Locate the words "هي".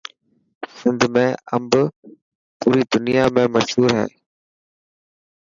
3.99-4.07